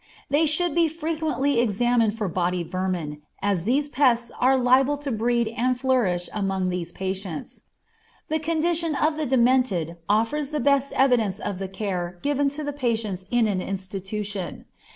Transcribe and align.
They 0.31 0.47
should 0.47 0.73
be 0.73 0.87
frequently 0.87 1.59
examined 1.59 2.17
for 2.17 2.27
body 2.27 2.63
vermin, 2.63 3.21
as 3.39 3.65
these 3.65 3.87
pests 3.87 4.31
are 4.39 4.57
liable 4.57 4.97
to 4.97 5.11
breed 5.11 5.49
and 5.49 5.79
flourish 5.79 6.27
among 6.33 6.69
these 6.69 6.91
patients. 6.91 7.61
The 8.27 8.39
condition 8.39 8.95
of 8.95 9.15
the 9.17 9.27
demented 9.27 9.97
affords 10.09 10.49
the 10.49 10.59
best 10.59 10.91
evidence 10.93 11.37
of 11.39 11.59
the 11.59 11.67
care 11.67 12.17
given 12.23 12.49
to 12.49 12.63
the 12.63 12.73
patients 12.73 13.25
in 13.29 13.45
an 13.47 13.61
institution. 13.61 14.65